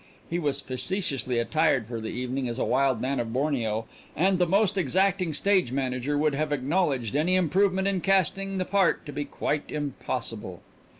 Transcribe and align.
He 0.31 0.39
was 0.39 0.61
facetiously 0.61 1.37
attired 1.37 1.85
for 1.85 2.01
the 2.01 2.09
evening 2.09 2.49
as 2.49 2.57
a 2.57 2.65
wild 2.65 2.99
man 3.01 3.19
of 3.19 3.31
Borneo, 3.31 3.85
and 4.15 4.39
the 4.39 4.47
most 4.47 4.75
exacting 4.75 5.31
stage 5.31 5.71
manager 5.71 6.17
would 6.17 6.33
have 6.33 6.51
acknowledged 6.51 7.15
any 7.15 7.35
improvement 7.35 7.87
in 7.87 8.01
casting 8.01 8.57
the 8.57 8.65
part 8.65 9.05
to 9.05 9.11
be 9.13 9.25
quite 9.25 9.69
impossible. 9.69 10.63